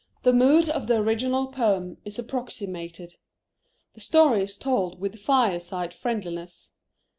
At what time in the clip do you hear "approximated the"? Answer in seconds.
2.17-4.01